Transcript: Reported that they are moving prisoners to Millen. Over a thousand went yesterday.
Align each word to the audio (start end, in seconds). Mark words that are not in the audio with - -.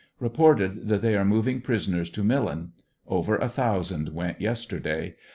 Reported 0.19 0.87
that 0.87 1.03
they 1.03 1.15
are 1.15 1.23
moving 1.23 1.61
prisoners 1.61 2.09
to 2.09 2.23
Millen. 2.23 2.71
Over 3.07 3.35
a 3.35 3.47
thousand 3.47 4.09
went 4.09 4.41
yesterday. 4.41 5.15